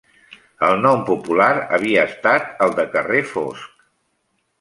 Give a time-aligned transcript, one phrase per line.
[0.67, 3.85] El nom popular havia estat el de carrer Fosc.